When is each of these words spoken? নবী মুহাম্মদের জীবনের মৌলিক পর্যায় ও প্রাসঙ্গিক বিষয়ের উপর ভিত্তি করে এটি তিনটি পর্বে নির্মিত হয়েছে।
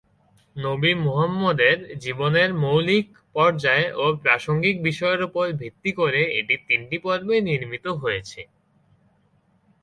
নবী 0.55 0.91
মুহাম্মদের 1.03 1.77
জীবনের 1.97 2.49
মৌলিক 2.63 3.07
পর্যায় 3.35 3.87
ও 3.95 4.05
প্রাসঙ্গিক 4.23 4.75
বিষয়ের 4.83 5.21
উপর 5.23 5.45
ভিত্তি 5.61 5.91
করে 5.91 6.21
এটি 6.39 6.55
তিনটি 6.67 6.97
পর্বে 6.97 7.35
নির্মিত 7.41 7.85
হয়েছে। 8.01 8.41